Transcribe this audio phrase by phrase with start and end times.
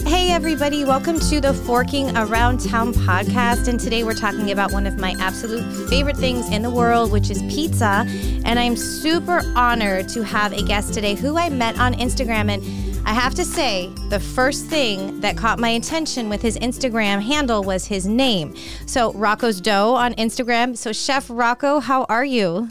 [0.05, 3.68] Hey, everybody, welcome to the Forking Around Town podcast.
[3.68, 7.31] And today we're talking about one of my absolute favorite things in the world, which
[7.31, 8.06] is pizza.
[8.46, 12.51] And I'm super honored to have a guest today who I met on Instagram.
[12.51, 12.62] And
[13.04, 17.63] I have to say, the first thing that caught my attention with his Instagram handle
[17.63, 18.55] was his name.
[18.86, 20.77] So, Rocco's Dough on Instagram.
[20.77, 22.70] So, Chef Rocco, how are you?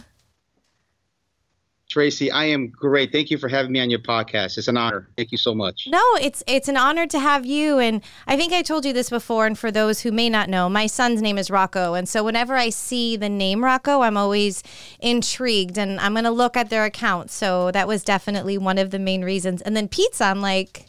[1.91, 3.11] Tracy, I am great.
[3.11, 4.57] Thank you for having me on your podcast.
[4.57, 5.09] It's an honor.
[5.17, 5.89] Thank you so much.
[5.89, 9.11] No, it's it's an honor to have you and I think I told you this
[9.11, 12.23] before and for those who may not know, my son's name is Rocco and so
[12.23, 14.63] whenever I see the name Rocco, I'm always
[15.01, 17.33] intrigued and I'm going to look at their account.
[17.33, 19.61] So that was definitely one of the main reasons.
[19.61, 20.87] And then pizza, I'm like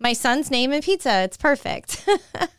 [0.00, 1.24] my son's name and pizza.
[1.24, 2.08] It's perfect.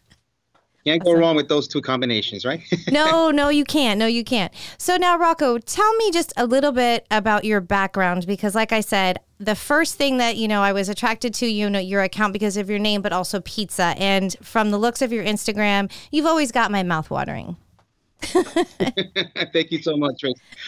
[0.85, 2.61] Can't go wrong with those two combinations, right?
[2.91, 3.99] no, no, you can't.
[3.99, 4.53] No, you can't.
[4.77, 8.79] So now, Rocco, tell me just a little bit about your background because, like I
[8.79, 12.33] said, the first thing that you know, I was attracted to you know your account
[12.33, 13.93] because of your name, but also pizza.
[13.97, 17.57] And from the looks of your Instagram, you've always got my mouth watering.
[18.21, 20.23] Thank you so much.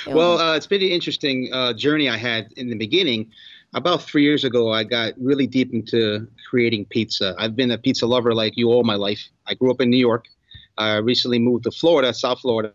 [0.07, 3.31] Well, uh, it's been an interesting uh, journey I had in the beginning
[3.73, 7.35] about three years ago, I got really deep into creating pizza.
[7.37, 9.29] I've been a pizza lover like you all my life.
[9.47, 10.25] I grew up in New York.
[10.77, 12.73] I recently moved to Florida, South Florida.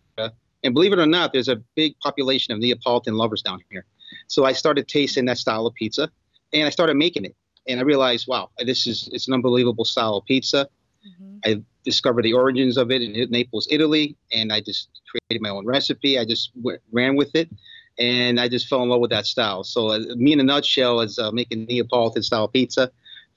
[0.64, 3.84] And believe it or not, there's a big population of Neapolitan lovers down here.
[4.26, 6.10] So I started tasting that style of pizza
[6.52, 7.36] and I started making it.
[7.68, 10.68] And I realized, wow, this is it's an unbelievable style of pizza.
[11.06, 11.38] Mm-hmm.
[11.44, 15.66] I discovered the origins of it in Naples, Italy, and I just created my own
[15.66, 16.18] recipe.
[16.18, 17.48] I just went, ran with it
[17.98, 19.64] and I just fell in love with that style.
[19.64, 22.90] So, uh, me in a nutshell is uh, making Neapolitan style pizza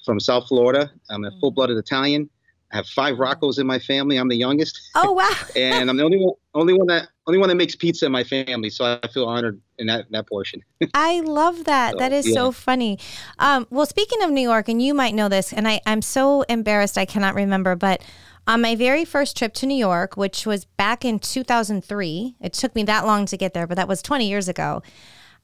[0.06, 0.92] from South Florida.
[1.10, 1.40] I'm a mm.
[1.40, 2.30] full blooded Italian.
[2.72, 4.18] I have five Roccos in my family.
[4.18, 4.80] I'm the youngest.
[4.96, 5.36] Oh wow!
[5.56, 8.24] and I'm the only one, only one that only one that makes pizza in my
[8.24, 8.72] family.
[8.72, 10.64] So I feel honored in that that portion.
[10.96, 11.94] I love that.
[11.94, 12.34] So, that is yeah.
[12.34, 12.98] so funny.
[13.38, 16.42] Um, well, speaking of New York, and you might know this, and I I'm so
[16.44, 18.02] embarrassed I cannot remember, but
[18.48, 22.74] on my very first trip to New York, which was back in 2003, it took
[22.74, 24.82] me that long to get there, but that was 20 years ago.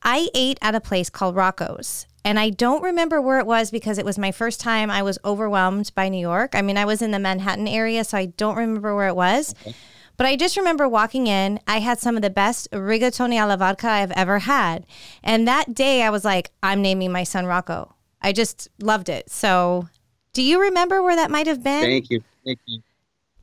[0.02, 2.08] I ate at a place called Rocco's.
[2.24, 5.20] And I don't remember where it was because it was my first time I was
[5.24, 6.56] overwhelmed by New York.
[6.56, 9.54] I mean, I was in the Manhattan area, so I don't remember where it was.
[9.62, 9.76] Okay.
[10.18, 11.60] But I just remember walking in.
[11.68, 14.86] I had some of the best rigatoni alla vodka I've ever had.
[15.24, 17.96] And that day I was like, I'm naming my son Rocco.
[18.22, 19.30] I just loved it.
[19.30, 19.90] So
[20.34, 21.82] do you remember where that might have been?
[21.82, 22.22] Thank you.
[22.46, 22.82] Thank you.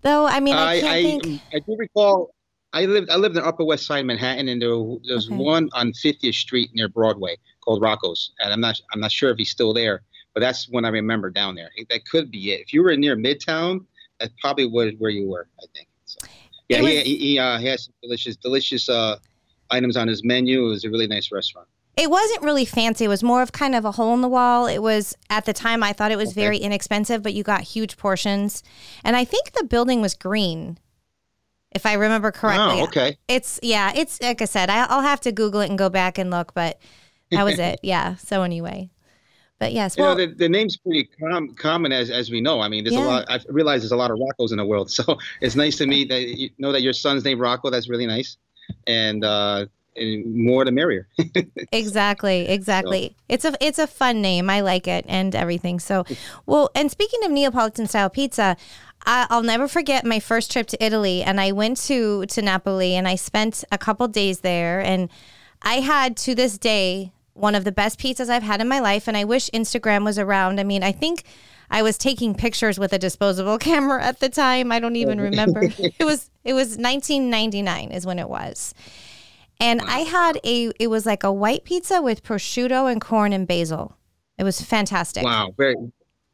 [0.03, 2.35] Though I mean, I, I, I think I do recall.
[2.75, 5.37] I lived I lived in Upper West Side Manhattan, and there, there's okay.
[5.37, 9.39] one on 50th Street near Broadway called Rocco's, and I'm not I'm not sure if
[9.39, 10.03] he's still there,
[10.35, 11.71] but that's when I remember down there.
[11.91, 12.61] That could be it.
[12.61, 13.85] If you were near Midtown,
[14.19, 15.49] that's probably where, where you were.
[15.61, 15.89] I think.
[16.73, 19.19] Yeah, was, he he, uh, he has some delicious delicious uh,
[19.71, 20.67] items on his menu.
[20.67, 21.69] It was a really nice restaurant.
[21.97, 23.05] It wasn't really fancy.
[23.05, 24.67] It was more of kind of a hole in the wall.
[24.67, 26.41] It was at the time I thought it was okay.
[26.41, 28.63] very inexpensive, but you got huge portions.
[29.05, 30.79] And I think the building was green,
[31.71, 32.81] if I remember correctly.
[32.81, 33.19] Oh, okay.
[33.29, 33.93] It's yeah.
[33.95, 34.71] It's like I said.
[34.71, 36.81] I, will have to Google it and go back and look, but
[37.31, 37.81] that was it.
[37.83, 38.17] Yeah.
[38.17, 38.91] So anyway,
[39.63, 39.97] but yes.
[39.97, 42.61] Well, you know, the, the name's pretty com- common as as we know.
[42.61, 43.07] I mean, there's yeah.
[43.07, 43.25] a lot.
[43.29, 46.09] I realize there's a lot of Roccos in the world, so it's nice to meet
[46.09, 47.71] that you know that your son's named Rocco.
[47.71, 48.37] That's really nice,
[48.87, 49.25] and.
[49.25, 49.67] uh
[50.25, 51.07] more the merrier.
[51.71, 53.09] exactly, exactly.
[53.09, 53.25] So.
[53.29, 54.49] It's a it's a fun name.
[54.49, 55.79] I like it and everything.
[55.81, 56.07] So,
[56.47, 58.57] well, and speaking of Neapolitan style pizza,
[59.05, 62.97] I, will never forget my first trip to Italy, and I went to to Napoli,
[62.97, 65.11] and I spent a couple days there, and
[65.61, 69.09] I had to this day one of the best pizzas I've had in my life,
[69.09, 70.61] and I wish Instagram was around.
[70.61, 71.25] I mean, I think.
[71.75, 74.71] I was taking pictures with a disposable camera at the time.
[74.71, 75.63] I don't even remember.
[75.79, 78.75] it was it was 1999 is when it was.
[79.59, 79.81] And.
[79.81, 83.97] I had a, it was like a white pizza with prosciutto and corn and basil.
[84.39, 85.25] It was fantastic.
[85.25, 85.55] Wow.
[85.57, 85.77] Very,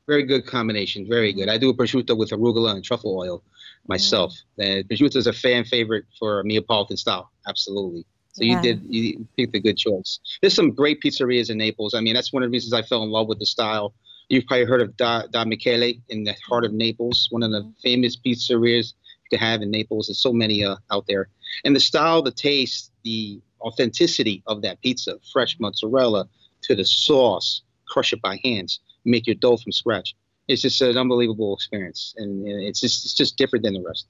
[0.08, 1.06] very good combination.
[1.08, 1.48] Very good.
[1.48, 3.44] I do a prosciutto with arugula and truffle oil
[3.86, 4.34] myself.
[4.58, 4.64] Mm.
[4.64, 7.30] And prosciutto is a fan favorite for Neapolitan style.
[7.46, 8.04] Absolutely.
[8.38, 8.56] So yeah.
[8.56, 10.20] you did, you picked a good choice.
[10.40, 11.92] There's some great pizzerias in Naples.
[11.92, 13.94] I mean, that's one of the reasons I fell in love with the style.
[14.28, 17.62] You've probably heard of Da, da Michele in the heart of Naples, one of the
[17.62, 17.80] mm-hmm.
[17.82, 18.92] famous pizzerias
[19.24, 20.06] you can have in Naples.
[20.06, 21.28] There's so many uh, out there.
[21.64, 26.28] And the style, the taste, the authenticity of that pizza, fresh mozzarella
[26.62, 30.14] to the sauce, crush it by hands, make your dough from scratch.
[30.46, 34.06] It's just an unbelievable experience, and it's just it's just different than the rest.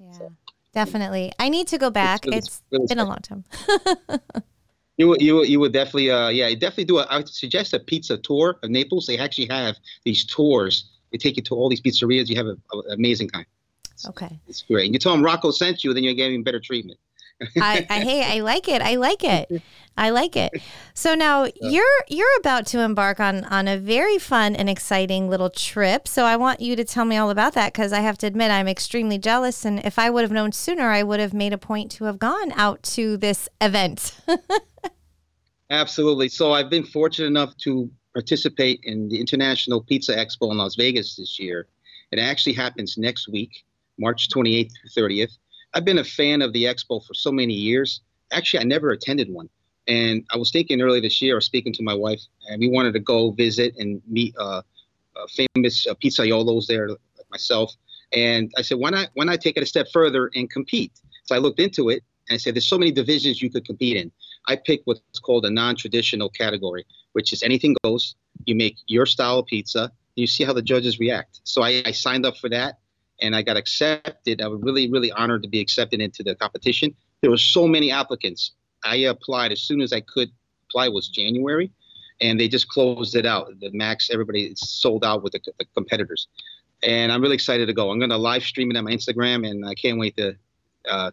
[0.00, 0.32] Yeah, so,
[0.76, 1.32] definitely.
[1.38, 2.26] I need to go back.
[2.26, 3.44] It's, really, it's been a long time.
[4.98, 7.06] You would, you you would definitely, uh, yeah, definitely do it.
[7.10, 9.04] I would suggest a pizza tour of Naples.
[9.06, 10.88] They actually have these tours.
[11.12, 12.30] They take you to all these pizzerias.
[12.30, 12.58] You have an
[12.90, 13.44] amazing time.
[14.08, 14.38] Okay.
[14.48, 14.90] It's great.
[14.90, 16.98] You tell them Rocco sent you, then you're getting better treatment.
[17.56, 18.82] I, I hey, I like it.
[18.82, 19.62] I like it.
[19.98, 20.52] I like it.
[20.92, 25.48] So now you're you're about to embark on on a very fun and exciting little
[25.48, 26.06] trip.
[26.06, 28.50] So I want you to tell me all about that because I have to admit
[28.50, 29.64] I'm extremely jealous.
[29.64, 32.18] And if I would have known sooner, I would have made a point to have
[32.18, 34.18] gone out to this event.
[35.70, 36.28] Absolutely.
[36.28, 41.16] So I've been fortunate enough to participate in the International Pizza Expo in Las Vegas
[41.16, 41.68] this year.
[42.12, 43.64] It actually happens next week,
[43.98, 45.38] March 28th through 30th.
[45.76, 48.00] I've been a fan of the expo for so many years.
[48.32, 49.50] Actually, I never attended one.
[49.86, 52.68] And I was thinking earlier this year, I was speaking to my wife, and we
[52.68, 54.62] wanted to go visit and meet uh,
[55.14, 57.74] uh, famous uh, pizzaiolos there, like myself.
[58.10, 60.92] And I said, why not, why not take it a step further and compete?
[61.24, 63.98] So I looked into it and I said, there's so many divisions you could compete
[63.98, 64.10] in.
[64.48, 68.16] I picked what's called a non-traditional category, which is anything goes.
[68.46, 69.82] You make your style of pizza.
[69.82, 71.40] And you see how the judges react.
[71.44, 72.78] So I, I signed up for that,
[73.20, 74.40] and I got accepted.
[74.40, 76.94] I was really, really honored to be accepted into the competition.
[77.20, 78.52] There were so many applicants.
[78.84, 80.30] I applied as soon as I could.
[80.68, 81.70] Apply was January,
[82.20, 83.48] and they just closed it out.
[83.60, 86.26] The max, everybody sold out with the, the competitors,
[86.82, 87.90] and I'm really excited to go.
[87.90, 90.36] I'm going to live stream it on my Instagram, and I can't wait to.
[90.88, 91.10] Uh,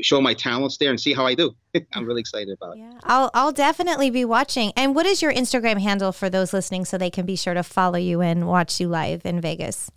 [0.00, 1.54] show my talents there and see how I do.
[1.92, 2.80] I'm really excited about it.
[2.80, 4.72] Yeah, I'll I'll definitely be watching.
[4.76, 7.62] And what is your Instagram handle for those listening so they can be sure to
[7.62, 9.90] follow you and watch you live in Vegas?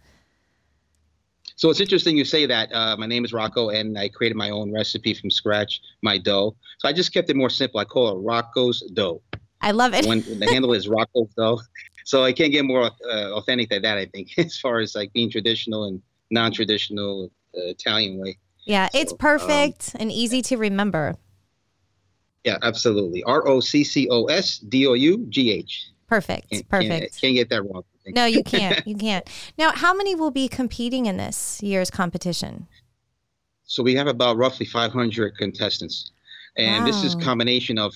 [1.57, 2.71] So it's interesting you say that.
[2.71, 6.55] Uh, my name is Rocco, and I created my own recipe from scratch, my dough.
[6.77, 7.79] So I just kept it more simple.
[7.79, 9.23] I call it Rocco's dough.
[9.59, 10.05] I love it.
[10.05, 11.59] when the handle is Rocco's dough,
[12.05, 13.97] so I can't get more uh, authentic than that.
[13.97, 15.99] I think, as far as like being traditional and
[16.29, 18.37] non-traditional uh, Italian way.
[18.67, 21.15] Yeah, so, it's perfect um, and easy to remember.
[22.43, 23.23] Yeah, absolutely.
[23.23, 25.89] R O C C O S D O U G H.
[26.07, 26.49] Perfect.
[26.49, 26.89] Can't, perfect.
[26.89, 27.83] Can't, can't, get that wrong.
[28.07, 28.87] No, you can't.
[28.87, 29.29] You can't.
[29.57, 32.67] Now, how many will be competing in this year's competition?
[33.65, 36.11] So we have about roughly 500 contestants,
[36.55, 36.89] and wow.
[36.89, 37.93] this is combination of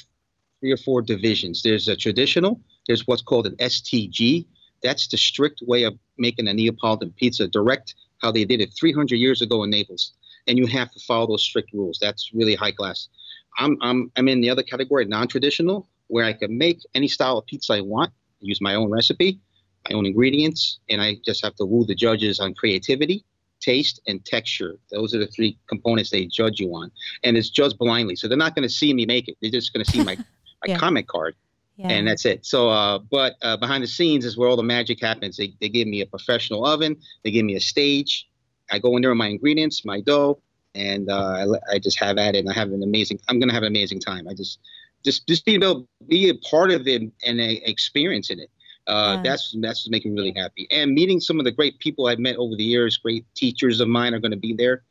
[0.59, 1.63] three or four divisions.
[1.63, 2.59] There's a traditional.
[2.87, 4.45] There's what's called an STG.
[4.83, 9.15] That's the strict way of making a Neapolitan pizza, direct how they did it 300
[9.15, 10.11] years ago in Naples
[10.47, 11.97] and you have to follow those strict rules.
[12.01, 13.07] That's really high class.
[13.57, 17.45] I'm I'm I'm in the other category, non-traditional, where I can make any style of
[17.45, 18.11] pizza I want,
[18.41, 19.39] use my own recipe,
[19.89, 23.23] my own ingredients, and I just have to woo the judges on creativity,
[23.61, 24.75] taste, and texture.
[24.91, 26.91] Those are the three components they judge you on,
[27.23, 28.17] and it's judged blindly.
[28.17, 29.37] So they're not going to see me make it.
[29.41, 30.17] They're just going to see my
[30.61, 30.77] my yeah.
[30.77, 31.35] comment card.
[31.77, 31.87] Yeah.
[31.87, 32.45] And that's it.
[32.45, 35.37] So, uh, but uh, behind the scenes is where all the magic happens.
[35.37, 36.97] They, they give me a professional oven.
[37.23, 38.27] They give me a stage.
[38.69, 40.39] I go in there with my ingredients, my dough,
[40.75, 42.39] and uh, I, I, just have at it.
[42.39, 43.19] And I have an amazing.
[43.27, 44.27] I'm gonna have an amazing time.
[44.27, 44.59] I just,
[45.03, 48.49] just, just being able to be a part of it and in it.
[48.87, 49.21] Uh, yeah.
[49.23, 50.67] That's that's what's making me really happy.
[50.71, 53.87] And meeting some of the great people I've met over the years, great teachers of
[53.87, 54.83] mine are going to be there.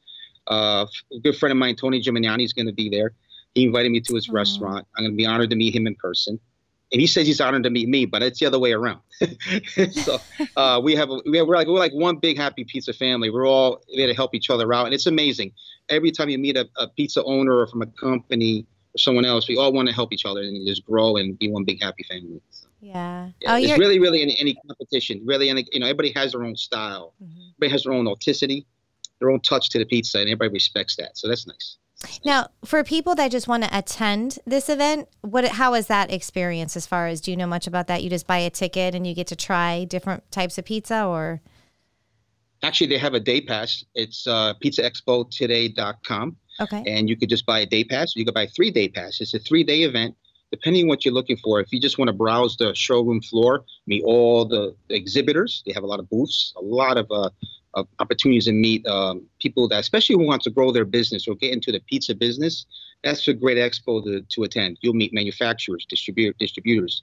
[0.46, 3.12] Uh, a good friend of mine, Tony Gemignani, is going to be there.
[3.54, 4.86] He invited me to his restaurant.
[4.96, 6.38] I'm going to be honored to meet him in person
[6.92, 9.00] and he says he's honored to meet me, but it's the other way around.
[9.92, 10.18] so
[10.56, 13.30] uh, we have a, we have, we're like we're like one big happy pizza family.
[13.30, 15.52] We're all there to help each other out, and it's amazing.
[15.88, 19.48] Every time you meet a, a pizza owner or from a company or someone else,
[19.48, 22.04] we all want to help each other and just grow and be one big happy
[22.04, 22.40] family.
[22.50, 23.30] So, yeah.
[23.40, 23.52] yeah.
[23.52, 25.22] Oh, it's really really any, any competition.
[25.24, 27.14] Really, any, you know, everybody has their own style.
[27.22, 27.40] Mm-hmm.
[27.56, 28.66] Everybody has their own authenticity,
[29.18, 31.16] their own touch to the pizza, and everybody respects that.
[31.16, 31.76] So that's nice.
[32.24, 36.76] Now, for people that just want to attend this event, what how is that experience
[36.76, 38.02] as far as do you know much about that?
[38.02, 41.42] You just buy a ticket and you get to try different types of pizza or
[42.62, 43.84] Actually, they have a day pass.
[43.94, 46.36] It's uh, pizzaexpotoday.com.
[46.60, 46.84] Okay.
[46.86, 48.14] And you could just buy a day pass.
[48.14, 49.20] You could buy three day pass.
[49.20, 50.14] It's a three day event,
[50.50, 51.60] depending on what you're looking for.
[51.60, 55.84] If you just want to browse the showroom floor, meet all the, exhibitors, they have
[55.84, 57.30] a lot of booths, a lot of uh,
[57.74, 61.34] uh, opportunities to meet um, people that, especially who want to grow their business or
[61.34, 62.66] get into the pizza business.
[63.02, 64.78] That's a great expo to, to attend.
[64.82, 67.02] You'll meet manufacturers, distribu- distributors,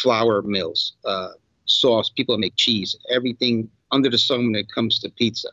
[0.00, 1.30] flour mills, uh,
[1.66, 5.48] sauce, people that make cheese, everything under the sun when it comes to pizza.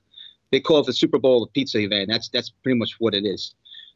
[0.52, 2.10] They call it the Super Bowl of pizza event.
[2.10, 3.54] That's that's pretty much what it is.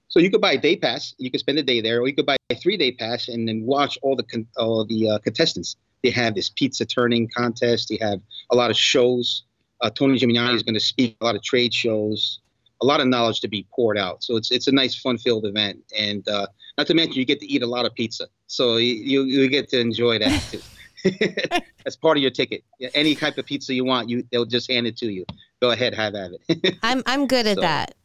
[0.07, 2.15] So you could buy a day pass, you could spend a day there, or you
[2.15, 5.19] could buy a three day pass and then watch all the con- all the uh,
[5.19, 5.75] contestants.
[6.03, 7.89] They have this pizza turning contest.
[7.89, 8.21] They have
[8.51, 9.43] a lot of shows
[9.81, 12.39] uh, Tony Gemignani is going to speak a lot of trade shows,
[12.81, 14.23] a lot of knowledge to be poured out.
[14.23, 16.47] So it's it's a nice, fun-filled event, and uh,
[16.77, 19.69] not to mention you get to eat a lot of pizza, so you you, get
[19.69, 20.61] to enjoy that too.
[21.83, 22.63] That's part of your ticket.
[22.95, 25.23] Any type of pizza you want, you they'll just hand it to you.
[25.61, 26.77] Go ahead, have at it.
[26.83, 27.95] I'm I'm good at so, that.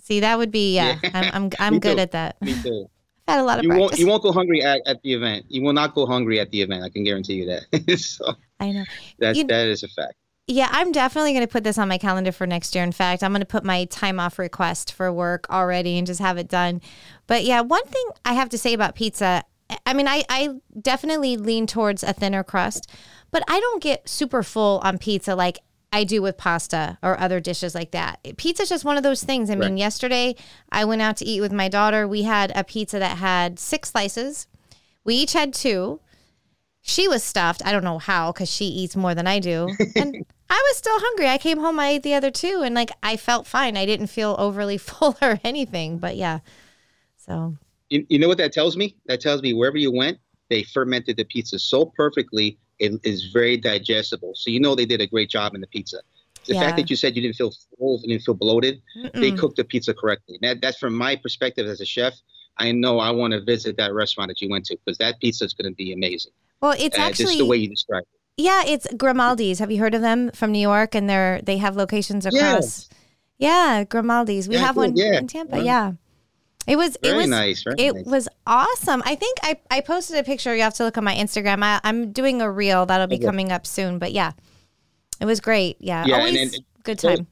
[0.00, 0.98] See, that would be yeah.
[1.02, 1.10] yeah.
[1.14, 2.02] I'm I'm, I'm good too.
[2.02, 2.40] at that.
[2.42, 2.86] Me too.
[3.26, 3.90] I've had a lot of you practice.
[3.90, 5.46] won't you won't go hungry at, at the event.
[5.48, 6.84] You will not go hungry at the event.
[6.84, 7.98] I can guarantee you that.
[7.98, 8.84] so I know
[9.18, 10.14] that you, that is a fact.
[10.46, 12.84] Yeah, I'm definitely going to put this on my calendar for next year.
[12.84, 16.20] In fact, I'm going to put my time off request for work already and just
[16.20, 16.82] have it done.
[17.26, 19.42] But yeah, one thing I have to say about pizza,
[19.86, 20.50] I mean, I, I
[20.82, 22.90] definitely lean towards a thinner crust,
[23.30, 25.60] but I don't get super full on pizza like
[25.94, 28.18] I do with pasta or other dishes like that.
[28.36, 29.48] Pizza's just one of those things.
[29.48, 29.60] I right.
[29.60, 30.34] mean, yesterday
[30.72, 32.08] I went out to eat with my daughter.
[32.08, 34.48] We had a pizza that had six slices.
[35.04, 36.00] We each had two.
[36.80, 37.64] She was stuffed.
[37.64, 39.68] I don't know how because she eats more than I do.
[39.96, 41.28] And I was still hungry.
[41.28, 43.76] I came home, I ate the other two, and like I felt fine.
[43.76, 45.98] I didn't feel overly full or anything.
[45.98, 46.40] But yeah,
[47.16, 47.56] so.
[47.88, 48.96] You, you know what that tells me?
[49.06, 50.18] That tells me wherever you went,
[50.50, 54.32] they fermented the pizza so perfectly, it is very digestible.
[54.34, 55.98] So you know they did a great job in the pizza.
[56.46, 56.60] The yeah.
[56.60, 59.12] fact that you said you didn't feel full, you didn't feel bloated, Mm-mm.
[59.14, 60.38] they cooked the pizza correctly.
[60.42, 62.14] That, that's from my perspective as a chef.
[62.58, 65.44] I know I want to visit that restaurant that you went to because that pizza
[65.44, 66.32] is going to be amazing.
[66.60, 68.42] Well, it's uh, actually just the way you described it.
[68.42, 69.58] Yeah, it's Grimaldi's.
[69.58, 70.94] Have you heard of them from New York?
[70.94, 72.42] And they're they have locations across.
[72.42, 72.88] Yes.
[73.38, 74.48] Yeah, Grimaldi's.
[74.48, 75.18] We yeah, have one yeah.
[75.18, 75.62] in Tampa.
[75.62, 75.92] Yeah.
[76.66, 77.64] It was very it was nice.
[77.66, 78.04] It nice.
[78.06, 79.02] was awesome.
[79.04, 80.54] I think I, I posted a picture.
[80.54, 81.62] You have to look on my Instagram.
[81.62, 83.24] I, am doing a reel that'll be okay.
[83.24, 83.98] coming up soon.
[83.98, 84.32] But yeah,
[85.20, 85.76] it was great.
[85.80, 87.16] Yeah, yeah always and, and, good time.
[87.16, 87.26] Those,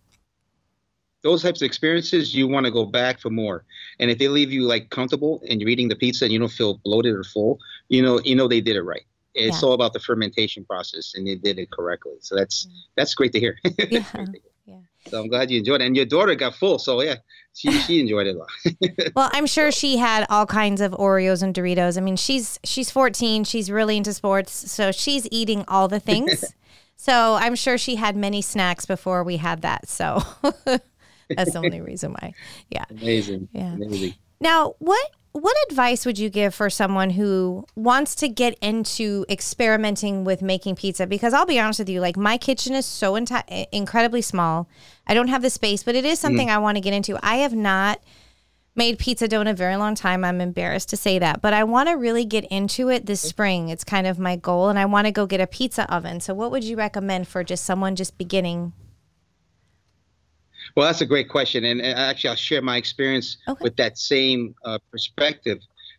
[1.23, 3.65] those types of experiences, you want to go back for more.
[3.99, 6.53] And if they leave you like comfortable and you're eating the pizza and you don't
[6.53, 7.59] feel bloated or full,
[7.93, 9.69] you know you know they did it right it's yeah.
[9.69, 12.73] all about the fermentation process and they did it correctly so that's mm.
[12.97, 13.59] that's great to hear
[13.91, 14.05] yeah.
[15.09, 15.87] So i'm glad you enjoyed it.
[15.87, 17.17] And your daughter got full so yeah
[17.55, 19.13] she, she enjoyed it a lot.
[19.15, 21.99] Well i'm sure she had all kinds of oreos and doritos.
[21.99, 26.45] I mean she's she's 14 she's really into sports so she's eating all the things.
[26.95, 30.23] So i'm sure she had many snacks before we had that so
[31.37, 32.35] that's the only reason why.
[32.71, 32.85] Yeah.
[32.91, 33.49] Amazing.
[33.53, 33.73] Yeah.
[33.75, 34.15] Amazing.
[34.41, 40.25] Now what what advice would you give for someone who wants to get into experimenting
[40.25, 41.07] with making pizza?
[41.07, 44.69] Because I'll be honest with you, like my kitchen is so enti- incredibly small.
[45.07, 46.53] I don't have the space, but it is something mm.
[46.53, 47.19] I want to get into.
[47.23, 48.01] I have not
[48.75, 50.23] made pizza dough in a very long time.
[50.23, 53.71] I'm embarrassed to say that, but I want to really get into it this spring.
[53.71, 56.21] It's kind of my goal, and I want to go get a pizza oven.
[56.21, 58.75] So, what would you recommend for just someone just beginning
[60.75, 63.63] well, that's a great question, and, actually, I'll share my experience okay.
[63.63, 65.59] with that same uh, perspective.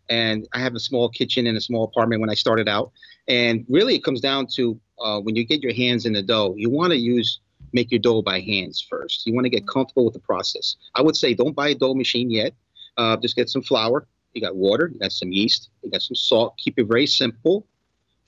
[0.10, 2.92] And I have a small kitchen in a small apartment when I started out,
[3.28, 6.54] and really, it comes down to uh, when you get your hands in the dough,
[6.58, 7.40] you want to use
[7.74, 9.26] make your dough by hands first.
[9.26, 10.76] You want to get comfortable with the process.
[10.96, 12.54] I would say don't buy a dough machine yet.
[12.98, 14.06] Uh, just get some flour.
[14.34, 14.90] You got water.
[14.94, 15.70] You got some yeast.
[15.84, 16.56] You got some salt.
[16.58, 17.66] Keep it very simple.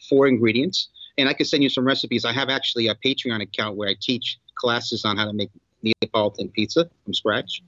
[0.10, 0.90] Four ingredients.
[1.18, 2.26] And I can send you some recipes.
[2.26, 5.50] I have actually a Patreon account where I teach classes on how to make
[6.02, 7.62] Neapolitan pizza from scratch,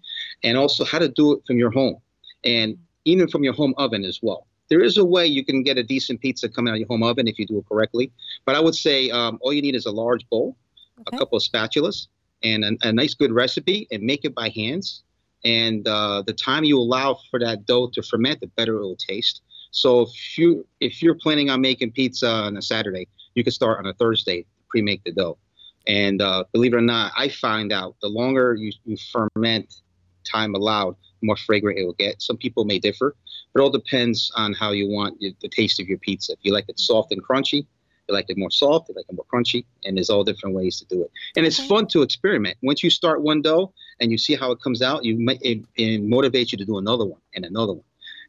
[0.43, 1.97] and also how to do it from your home,
[2.43, 4.47] and even from your home oven as well.
[4.69, 7.03] There is a way you can get a decent pizza coming out of your home
[7.03, 8.11] oven if you do it correctly.
[8.45, 10.57] But I would say um, all you need is a large bowl,
[10.99, 11.15] okay.
[11.15, 12.07] a couple of spatulas,
[12.43, 15.03] and a, a, nice good recipe, and make it by hands.
[15.45, 18.97] And uh, the time you allow for that dough to ferment, the better it will
[18.97, 19.41] taste.
[19.71, 23.79] So if you if you're planning on making pizza on a Saturday, you can start
[23.79, 25.37] on a Thursday, pre-make the dough.
[25.87, 29.73] And uh, believe it or not, I find out the longer you, you ferment
[30.25, 32.21] time allowed, the more fragrant it will get.
[32.21, 33.15] Some people may differ,
[33.53, 36.33] but it all depends on how you want the taste of your pizza.
[36.33, 37.65] If you like it soft and crunchy,
[38.07, 40.77] you like it more soft, you like it more crunchy, and there's all different ways
[40.79, 41.11] to do it.
[41.35, 41.69] And it's okay.
[41.69, 42.57] fun to experiment.
[42.61, 46.01] Once you start one dough and you see how it comes out, you it, it
[46.03, 47.83] motivates you to do another one and another one.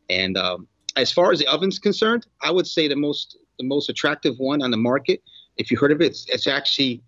[0.09, 3.89] And um, as far as the oven's concerned, I would say the most the most
[3.89, 5.21] attractive one on the market,
[5.57, 7.03] if you heard of it, it's, it's actually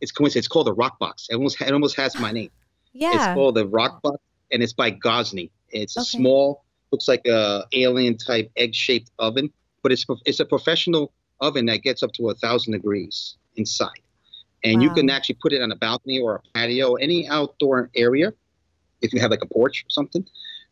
[0.00, 0.46] it's coincidence.
[0.46, 1.26] It's called the Roccbox.
[1.30, 2.50] It almost it almost has my name.
[2.92, 3.14] Yeah.
[3.14, 4.18] It's called the Roccbox,
[4.50, 5.50] and it's by Gozney.
[5.70, 9.52] It's a small, looks like a alien type egg shaped oven,
[9.82, 14.00] but it's it's a professional oven that gets up to a thousand degrees inside,
[14.64, 14.82] and wow.
[14.82, 18.32] you can actually put it on a balcony or a patio, any outdoor area,
[19.02, 20.26] if you have like a porch or something,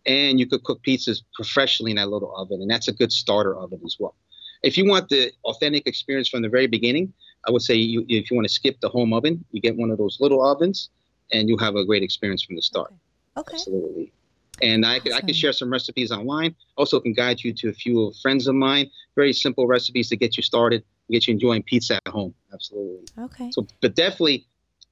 [0.06, 3.56] and you could cook pizzas professionally in that little oven, and that's a good starter
[3.56, 4.14] oven as well.
[4.62, 7.12] If you want the authentic experience from the very beginning,
[7.46, 9.90] I would say you, if you want to skip the home oven, you get one
[9.90, 10.90] of those little ovens,
[11.32, 12.92] and you have a great experience from the start.
[13.36, 13.54] Okay.
[13.54, 14.12] Absolutely.
[14.60, 16.56] And I could, I can share some recipes online.
[16.76, 18.90] Also, can guide you to a few friends of mine.
[19.14, 22.34] Very simple recipes to get you started, get you enjoying pizza at home.
[22.52, 23.06] Absolutely.
[23.18, 23.50] Okay.
[23.52, 24.46] So, but definitely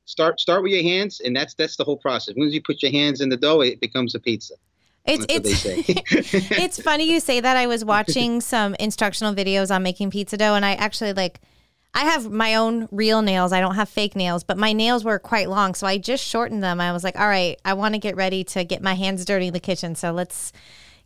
[0.05, 2.35] start start with your hands, and that's that's the whole process.
[2.37, 4.55] Once you put your hands in the dough, it becomes a pizza.
[5.05, 5.65] It's it's
[6.53, 7.57] it's funny you say that.
[7.57, 11.41] I was watching some instructional videos on making pizza dough, and I actually like.
[11.97, 13.53] I have my own real nails.
[13.53, 16.62] I don't have fake nails, but my nails were quite long, so I just shortened
[16.62, 16.79] them.
[16.79, 19.47] I was like, "All right, I want to get ready to get my hands dirty
[19.47, 20.53] in the kitchen, so let's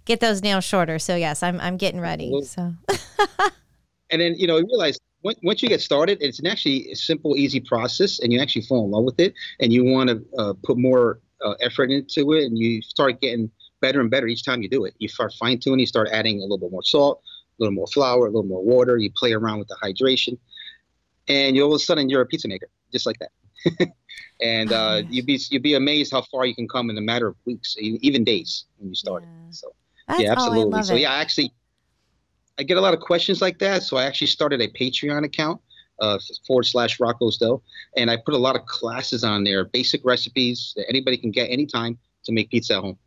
[0.04, 2.42] get those nails shorter." So yes, I'm I'm getting ready.
[2.42, 2.74] So.
[4.10, 7.36] and then you know, you realize once you get started, it's an actually a simple,
[7.36, 10.54] easy process, and you actually fall in love with it, and you want to uh,
[10.64, 13.48] put more uh, effort into it, and you start getting
[13.80, 14.94] better and better each time you do it.
[14.98, 17.22] You start fine tuning, you start adding a little bit more salt,
[17.60, 18.96] a little more flour, a little more water.
[18.96, 20.36] You play around with the hydration,
[21.30, 23.92] and you all of a sudden you're a pizza maker, just like that.
[24.40, 27.28] and uh, you'd be you'd be amazed how far you can come in a matter
[27.28, 29.22] of weeks, even days when you start.
[29.22, 29.50] Yeah.
[29.50, 29.74] So
[30.08, 30.78] That's, yeah, absolutely.
[30.78, 31.52] Oh, so yeah, actually
[32.58, 33.82] I get a lot of questions like that.
[33.82, 35.60] So I actually started a Patreon account,
[35.98, 37.62] uh, forward slash Rocco's Dough,
[37.96, 41.46] and I put a lot of classes on there, basic recipes that anybody can get
[41.46, 42.98] anytime to make pizza at home,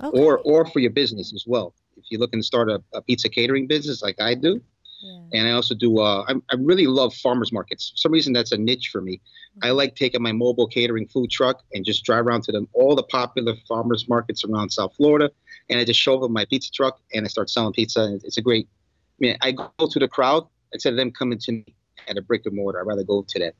[0.00, 0.20] okay.
[0.20, 1.74] or or for your business as well.
[1.96, 4.60] If you're looking to start a, a pizza catering business like I do,
[5.00, 5.40] yeah.
[5.40, 5.98] and I also do.
[5.98, 7.90] Uh, I, I really love farmers markets.
[7.90, 9.16] For some reason, that's a niche for me.
[9.16, 9.66] Mm-hmm.
[9.66, 12.94] I like taking my mobile catering food truck and just drive around to them all
[12.94, 15.30] the popular farmers markets around South Florida,
[15.70, 18.02] and I just show up with my pizza truck and I start selling pizza.
[18.02, 18.68] And it's a great
[19.16, 21.64] I mean, I go to the crowd instead of them coming to me
[22.06, 22.80] at a brick and mortar.
[22.80, 23.52] I'd rather go to them,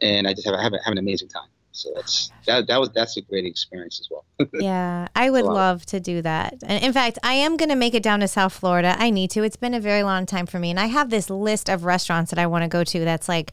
[0.00, 1.48] and I just have, have, have an amazing time.
[1.76, 4.24] So that's that, that was that's a great experience as well.
[4.60, 6.54] yeah, I would love to do that.
[6.66, 8.96] And in fact, I am going to make it down to South Florida.
[8.98, 9.42] I need to.
[9.42, 12.30] It's been a very long time for me, and I have this list of restaurants
[12.30, 13.04] that I want to go to.
[13.04, 13.52] That's like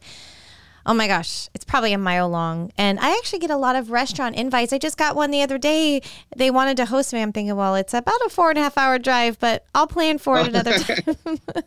[0.86, 2.70] oh my gosh, it's probably a mile long.
[2.76, 4.72] And I actually get a lot of restaurant invites.
[4.72, 6.02] I just got one the other day.
[6.36, 7.22] They wanted to host me.
[7.22, 10.18] I'm thinking, well, it's about a four and a half hour drive, but I'll plan
[10.18, 10.82] for it another oh.
[10.82, 11.16] time.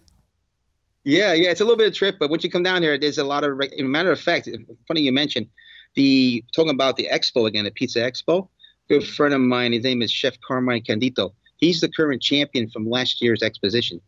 [1.03, 2.97] yeah, yeah, it's a little bit of a trip, but once you come down here,
[2.97, 3.59] there's a lot of.
[3.79, 4.49] matter of fact,
[4.87, 5.47] funny you mentioned
[5.95, 8.47] the talking about the expo again, the Pizza Expo.
[8.89, 11.33] Good friend of mine, his name is Chef Carmine Candito.
[11.57, 13.99] He's the current champion from last year's exposition,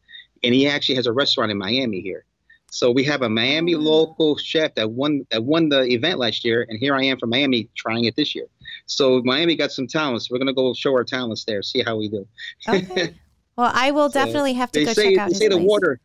[0.43, 2.23] and he actually has a restaurant in Miami here.
[2.71, 6.45] So we have a Miami oh, local chef that won that won the event last
[6.45, 8.45] year, and here I am from Miami trying it this year.
[8.85, 10.29] So Miami got some talents.
[10.29, 12.27] We're gonna go show our talents there, see how we do.
[12.67, 13.15] Okay.
[13.59, 15.27] Well, I will so definitely have to go say, check out.
[15.27, 15.59] They say place.
[15.59, 15.99] the water.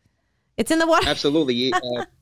[0.57, 1.07] It's in the water.
[1.07, 1.71] Absolutely.
[1.71, 2.03] Uh,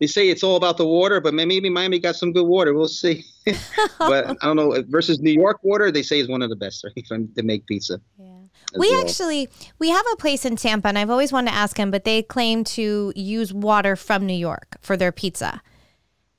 [0.00, 2.74] they say it's all about the water, but maybe Miami got some good water.
[2.74, 3.24] We'll see.
[3.98, 4.82] but I don't know.
[4.88, 8.00] Versus New York water, they say is one of the best right, to make pizza.
[8.18, 8.36] Yeah
[8.76, 9.00] we well.
[9.00, 9.48] actually
[9.78, 12.22] we have a place in Tampa, and I've always wanted to ask him, but they
[12.22, 15.62] claim to use water from New York for their pizza.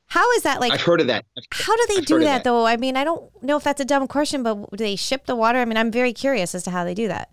[0.07, 0.71] How is that like?
[0.71, 1.25] I've heard of that.
[1.37, 2.65] I've, how do they I've do that, that, though?
[2.65, 5.35] I mean, I don't know if that's a dumb question, but do they ship the
[5.35, 5.59] water?
[5.59, 7.29] I mean, I'm very curious as to how they do that.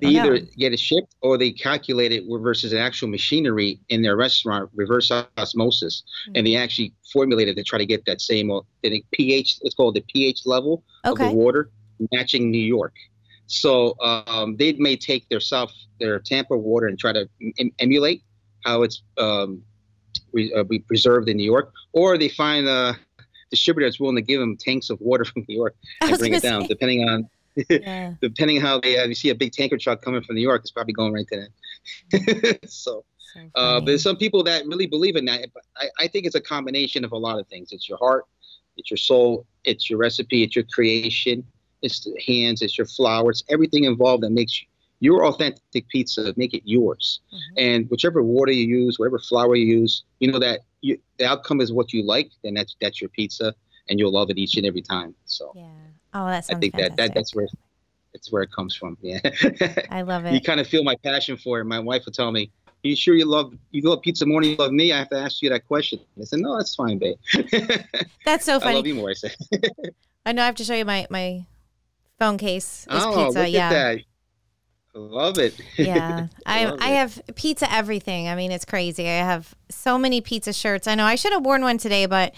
[0.00, 4.14] They either get it shipped or they calculate it versus an actual machinery in their
[4.14, 6.36] restaurant, reverse osmosis, mm-hmm.
[6.36, 8.60] and they actually formulate it to try to get that same uh,
[9.12, 9.58] pH.
[9.62, 11.24] It's called the pH level okay.
[11.24, 11.70] of the water
[12.12, 12.92] matching New York.
[13.46, 17.28] So um, they may take their South, their Tampa water and try to
[17.58, 18.22] em- emulate
[18.64, 19.62] how it's um,
[20.32, 22.98] re- uh, be preserved in New York, or they find a
[23.50, 26.42] distributor that's willing to give them tanks of water from New York and bring it
[26.42, 26.68] down, say.
[26.68, 27.28] depending on
[27.68, 28.14] yeah.
[28.20, 28.98] depending how they.
[28.98, 31.26] Uh, you see a big tanker truck coming from New York, it's probably going right
[31.28, 32.58] to them.
[32.66, 33.04] so.
[33.32, 35.48] so uh, but there's some people that really believe in that.
[35.54, 37.72] But I, I think it's a combination of a lot of things.
[37.72, 38.24] It's your heart,
[38.76, 41.44] it's your soul, it's your recipe, it's your creation,
[41.82, 44.62] it's the hands, it's your flour, it's everything involved that makes
[45.00, 47.20] your authentic pizza, make it yours.
[47.32, 47.54] Mm-hmm.
[47.58, 51.60] And whichever water you use, whatever flour you use, you know that you, the outcome
[51.60, 53.54] is what you like, then that's that's your pizza,
[53.88, 55.14] and you'll love it each and every time.
[55.26, 55.68] So yeah,
[56.16, 56.96] oh, that I think fantastic.
[56.96, 57.46] that, that that's where
[58.16, 58.96] that's where it comes from.
[59.02, 59.20] Yeah,
[59.90, 60.32] I love it.
[60.32, 61.64] You kind of feel my passion for it.
[61.64, 64.52] My wife will tell me, "Are you sure you love you love pizza more than
[64.52, 66.00] you love me?" I have to ask you that question.
[66.20, 67.16] I said, "No, that's fine, babe."
[68.24, 68.72] That's so funny.
[68.72, 69.10] I love you more.
[69.10, 69.30] I say.
[70.24, 70.42] I know.
[70.42, 71.44] I have to show you my my
[72.18, 73.48] phone case is oh, pizza.
[73.48, 73.70] yeah.
[73.70, 73.98] That.
[74.94, 75.60] Love it.
[75.76, 76.28] Yeah.
[76.46, 78.28] I I have pizza everything.
[78.28, 79.06] I mean, it's crazy.
[79.06, 80.88] I have so many pizza shirts.
[80.88, 82.34] I know I should have worn one today, but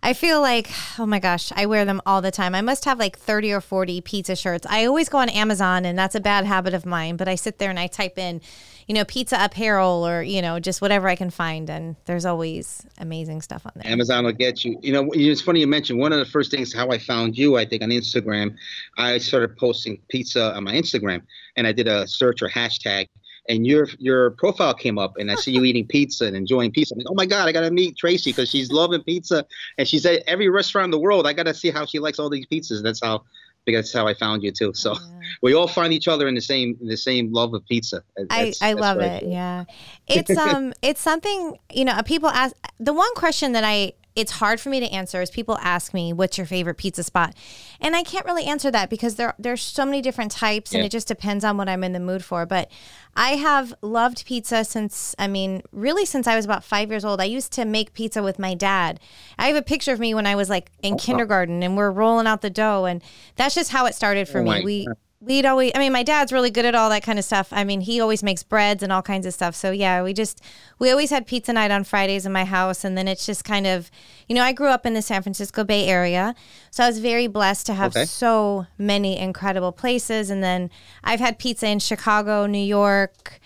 [0.00, 2.54] I feel like, oh my gosh, I wear them all the time.
[2.54, 4.66] I must have like 30 or 40 pizza shirts.
[4.70, 7.58] I always go on Amazon, and that's a bad habit of mine, but I sit
[7.58, 8.40] there and I type in,
[8.86, 11.68] you know, pizza apparel or, you know, just whatever I can find.
[11.68, 13.90] And there's always amazing stuff on there.
[13.90, 14.78] Amazon will get you.
[14.82, 17.56] You know, it's funny you mentioned one of the first things how I found you,
[17.56, 18.54] I think, on Instagram.
[18.96, 21.22] I started posting pizza on my Instagram,
[21.56, 23.08] and I did a search or hashtag
[23.48, 26.94] and your your profile came up and I see you eating pizza and enjoying pizza.
[26.94, 29.46] I'm like, oh my god, I gotta meet Tracy because she's loving pizza
[29.78, 31.26] and she's at every restaurant in the world.
[31.26, 32.82] I gotta see how she likes all these pizzas.
[32.82, 33.24] That's how
[33.64, 34.72] because that's how I found you too.
[34.74, 35.20] So yeah.
[35.42, 38.02] we all find each other in the same in the same love of pizza.
[38.16, 39.20] That's, I, I love it.
[39.20, 39.30] Cool.
[39.30, 39.64] Yeah,
[40.06, 42.54] it's um it's something you know people ask.
[42.78, 46.12] The one question that I it's hard for me to answer is people ask me
[46.12, 47.34] what's your favorite pizza spot?
[47.80, 50.78] And i can't really answer that because there there's so many different types yeah.
[50.78, 52.44] and it just depends on what i'm in the mood for.
[52.44, 52.70] But
[53.14, 57.20] i have loved pizza since i mean really since i was about five years old.
[57.20, 58.98] I used to make pizza with my dad.
[59.38, 61.92] I have a picture of me when i was like in oh, kindergarten and we're
[61.92, 63.02] rolling out the dough and
[63.36, 64.64] that's just how it started for oh me.
[64.64, 64.88] we
[65.20, 67.48] we'd always i mean my dad's really good at all that kind of stuff.
[67.50, 69.54] I mean he always makes breads and all kinds of stuff.
[69.54, 70.40] So yeah we just
[70.78, 72.84] we always had pizza night on fridays in my house.
[72.84, 73.90] And then it's just kind of
[74.28, 76.34] you know i grew up in the san francisco bay area.
[76.70, 78.04] So i was very blessed to have okay.
[78.04, 80.30] so many incredible places.
[80.30, 80.70] And then
[81.02, 83.40] i've had pizza in chicago new york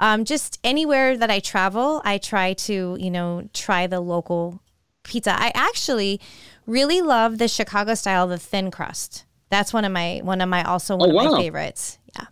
[0.00, 4.60] um, just anywhere that i travel i try to you know try the local
[5.04, 5.34] pizza.
[5.38, 6.20] I actually
[6.66, 10.64] really love the chicago style the thin crust that's one of my one of my
[10.64, 11.98] also one oh, of my favorites.
[12.16, 12.26] Yeah.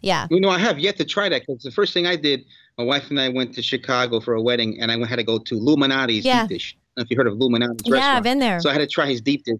[0.00, 0.26] Yeah.
[0.30, 2.44] You know, I have yet to try that because the first thing I did,
[2.76, 5.38] my wife and I went to Chicago for a wedding, and I had to go
[5.38, 6.42] to Lou Malnati's yeah.
[6.42, 6.76] deep dish.
[6.96, 8.16] if you heard of Lou Malnati's yeah, restaurant.
[8.16, 8.60] I've been there.
[8.60, 9.58] So I had to try his deep dish.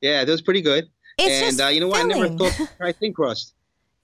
[0.00, 0.88] Yeah, that was pretty good.
[1.18, 2.00] It's and uh, you know what?
[2.00, 3.54] I never thought to try thin crust.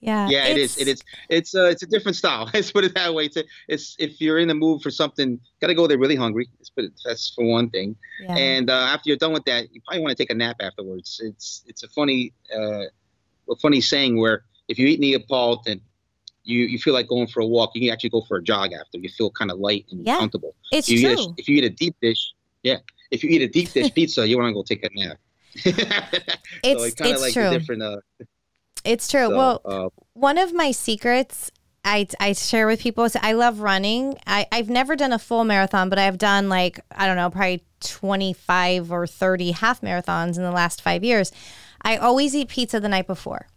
[0.01, 0.79] Yeah, yeah, it is.
[0.79, 1.03] It is.
[1.29, 2.49] It's uh, it's a different style.
[2.53, 3.25] Let's put it that way.
[3.25, 6.49] It's, a, it's if you're in the mood for something, gotta go there really hungry.
[6.57, 7.95] Let's put it, that's for one thing.
[8.23, 8.35] Yeah.
[8.35, 11.21] And uh, after you're done with that, you probably want to take a nap afterwards.
[11.23, 12.85] It's it's a funny uh,
[13.49, 15.81] a funny saying where if you eat Neapolitan,
[16.43, 17.71] you you feel like going for a walk.
[17.75, 18.97] You can actually go for a jog after.
[18.97, 20.55] You feel kind of light and yeah, comfortable.
[20.71, 21.25] It's if you true.
[21.25, 22.33] A, if you eat a deep dish,
[22.63, 22.77] yeah.
[23.11, 25.17] If you eat a deep dish pizza, you want to go take a nap.
[25.53, 27.51] it's so it kind of like true.
[27.51, 27.83] different.
[28.83, 29.27] It's true.
[29.27, 31.51] So, well, uh, one of my secrets
[31.83, 34.15] I, I share with people is I love running.
[34.27, 37.63] I, I've never done a full marathon, but I've done like, I don't know, probably
[37.81, 41.31] 25 or 30 half marathons in the last five years.
[41.81, 43.47] I always eat pizza the night before.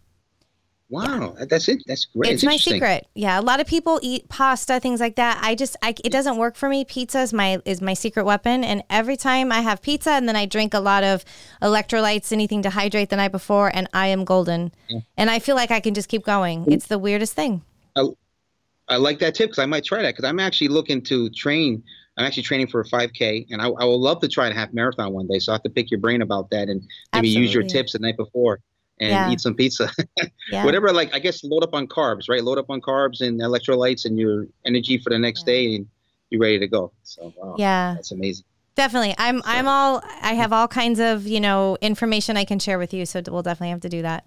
[0.90, 1.82] Wow, that's it.
[1.86, 2.32] That's great.
[2.32, 3.06] It's, it's my secret.
[3.14, 5.40] Yeah, a lot of people eat pasta, things like that.
[5.42, 6.84] I just, I, it doesn't work for me.
[6.84, 10.36] Pizza is my is my secret weapon, and every time I have pizza, and then
[10.36, 11.24] I drink a lot of
[11.62, 14.72] electrolytes, anything to hydrate the night before, and I am golden.
[14.88, 15.00] Yeah.
[15.16, 16.70] And I feel like I can just keep going.
[16.70, 17.62] It's the weirdest thing.
[17.96, 18.08] I,
[18.88, 21.82] I like that tip because I might try that because I'm actually looking to train.
[22.18, 24.72] I'm actually training for a 5K, and I, I would love to try a half
[24.74, 25.38] marathon one day.
[25.38, 27.42] So I have to pick your brain about that and maybe Absolutely.
[27.42, 28.60] use your tips the night before
[29.00, 29.30] and yeah.
[29.30, 29.90] eat some pizza.
[30.50, 30.64] yeah.
[30.64, 32.42] Whatever, like I guess load up on carbs, right?
[32.42, 35.54] Load up on carbs and electrolytes and your energy for the next yeah.
[35.54, 35.86] day, and
[36.30, 36.92] you're ready to go.
[37.02, 38.44] So wow, yeah, that's amazing.
[38.74, 39.42] Definitely, I'm so.
[39.46, 43.06] I'm all I have all kinds of you know information I can share with you,
[43.06, 44.26] so we'll definitely have to do that.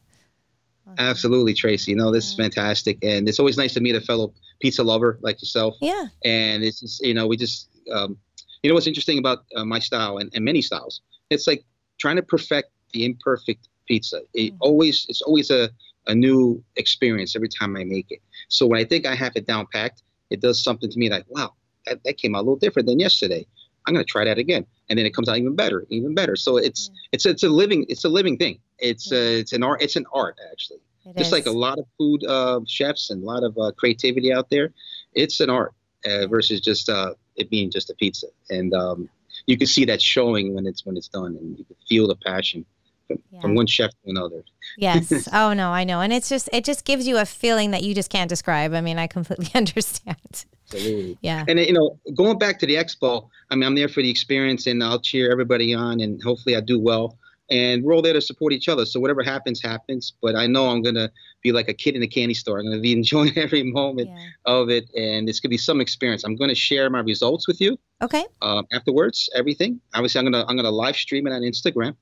[0.98, 1.92] Absolutely, Tracy.
[1.92, 5.20] You know, this is fantastic, and it's always nice to meet a fellow pizza lover
[5.22, 5.76] like yourself.
[5.82, 6.06] Yeah.
[6.24, 8.18] And it's just you know we just um,
[8.64, 11.02] you know what's interesting about uh, my style and, and many styles.
[11.30, 11.64] It's like
[12.00, 14.22] trying to perfect the imperfect pizza.
[14.34, 14.58] It mm-hmm.
[14.62, 15.70] always it's always a,
[16.08, 18.22] a new experience every time I make it.
[18.50, 21.26] So when I think I have it down packed, it does something to me like,
[21.30, 21.54] wow,
[21.86, 23.46] that, that came out a little different than yesterday.
[23.86, 26.36] I'm gonna try that again, and then it comes out even better, even better.
[26.36, 27.10] So it's yeah.
[27.14, 28.60] it's it's a living it's a living thing.
[28.80, 29.20] It's yeah.
[29.20, 29.82] uh, it's an art.
[29.82, 30.80] It's an art actually.
[31.06, 31.32] It Just is.
[31.32, 34.74] like a lot of food uh, chefs and a lot of uh, creativity out there,
[35.14, 35.74] it's an art
[36.06, 38.28] uh, versus just uh, it being just a pizza.
[38.50, 39.10] And um,
[39.46, 42.16] you can see that showing when it's when it's done, and you can feel the
[42.16, 42.66] passion
[43.10, 43.42] yeah.
[43.42, 44.44] from one chef to another.
[44.78, 45.28] Yes.
[45.34, 47.94] oh no, I know, and it's just it just gives you a feeling that you
[47.94, 48.74] just can't describe.
[48.74, 50.46] I mean, I completely understand.
[50.72, 51.18] Absolutely.
[51.22, 51.46] Yeah.
[51.48, 54.68] And you know, going back to the expo, I mean, I'm there for the experience,
[54.68, 57.18] and I'll cheer everybody on, and hopefully, I do well.
[57.50, 58.86] And we're all there to support each other.
[58.86, 60.12] So whatever happens, happens.
[60.22, 61.10] But I know I'm gonna
[61.42, 62.60] be like a kid in a candy store.
[62.60, 64.28] I'm gonna be enjoying every moment yeah.
[64.46, 66.24] of it, and it's gonna be some experience.
[66.26, 67.80] I'm gonna share my results with you.
[68.02, 68.26] Okay.
[68.42, 69.80] Um, afterwards, everything.
[69.94, 71.96] Obviously, I'm gonna I'm gonna live stream it on Instagram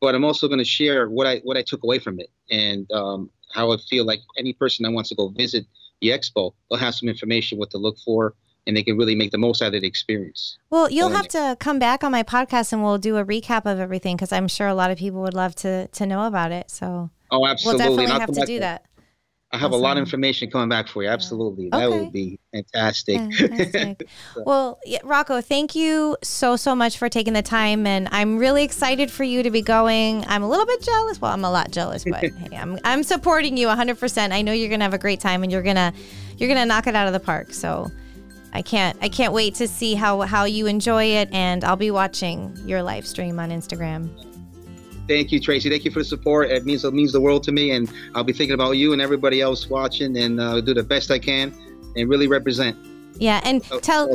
[0.00, 2.90] but I'm also going to share what I what I took away from it and
[2.92, 5.66] um, how I feel like any person that wants to go visit
[6.00, 8.34] the expo will have some information what to look for
[8.66, 10.58] and they can really make the most out of the experience.
[10.68, 13.80] Well, you'll have to come back on my podcast and we'll do a recap of
[13.80, 16.70] everything because I'm sure a lot of people would love to to know about it.
[16.70, 18.84] So oh, absolutely, we'll definitely have to do that.
[19.50, 19.80] I have awesome.
[19.80, 21.08] a lot of information coming back for you.
[21.08, 21.70] Absolutely.
[21.72, 21.78] Yeah.
[21.78, 22.00] That okay.
[22.00, 23.16] would be fantastic.
[23.32, 24.08] fantastic.
[24.34, 24.42] so.
[24.46, 27.86] Well, yeah, Rocco, thank you so, so much for taking the time.
[27.86, 30.22] And I'm really excited for you to be going.
[30.26, 31.18] I'm a little bit jealous.
[31.20, 34.32] Well, I'm a lot jealous, but hey, I'm, I'm supporting you 100%.
[34.32, 35.94] I know you're going to have a great time and you're going to,
[36.36, 37.54] you're going to knock it out of the park.
[37.54, 37.90] So
[38.52, 41.30] I can't, I can't wait to see how, how you enjoy it.
[41.32, 44.27] And I'll be watching your live stream on Instagram.
[45.08, 45.70] Thank you, Tracy.
[45.70, 46.50] Thank you for the support.
[46.50, 49.00] It means it means the world to me, and I'll be thinking about you and
[49.00, 51.54] everybody else watching, and uh, do the best I can,
[51.96, 52.76] and really represent.
[53.14, 54.14] Yeah, and tell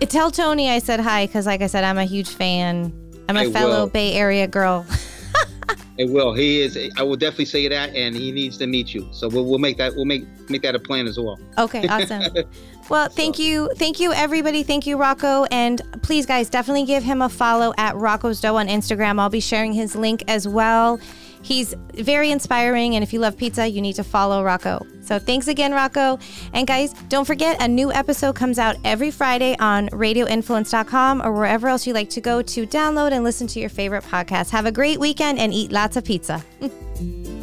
[0.00, 2.92] tell Tony I said hi because, like I said, I'm a huge fan.
[3.28, 3.86] I'm a I fellow will.
[3.88, 4.86] Bay Area girl.
[5.98, 6.34] it will.
[6.34, 6.78] He is.
[6.96, 9.08] I will definitely say that, and he needs to meet you.
[9.12, 9.94] So we'll, we'll make that.
[9.94, 11.38] We'll make make that a plan as well.
[11.58, 11.86] Okay.
[11.88, 12.22] Awesome.
[12.88, 13.42] Well, thank so.
[13.42, 13.70] you.
[13.74, 14.62] Thank you, everybody.
[14.62, 15.44] Thank you, Rocco.
[15.50, 19.18] And please, guys, definitely give him a follow at Rocco's Dough on Instagram.
[19.18, 21.00] I'll be sharing his link as well.
[21.46, 22.96] He's very inspiring.
[22.96, 24.84] And if you love pizza, you need to follow Rocco.
[25.00, 26.18] So thanks again, Rocco.
[26.52, 31.68] And guys, don't forget a new episode comes out every Friday on radioinfluence.com or wherever
[31.68, 34.50] else you like to go to download and listen to your favorite podcast.
[34.50, 36.44] Have a great weekend and eat lots of pizza.